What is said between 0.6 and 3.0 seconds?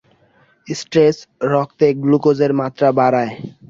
stress রক্তে গ্লুকোজের মাত্রা